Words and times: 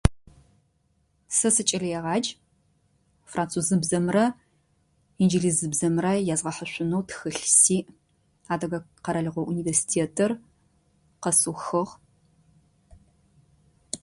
Сэ 1.37 1.47
сыкӏэлэегъадж. 1.55 2.25
Французыбзэмрэ 3.31 4.25
инджылызыбзэмрэ 5.21 6.11
язгъэхьышъунэу 6.33 7.03
тхылъ 7.07 7.45
сиӏ. 7.61 7.87
Адыгэ 8.53 8.79
къэралыгъо 9.03 9.41
университетыр 9.51 10.31
къэсыухыгъ. 11.21 11.93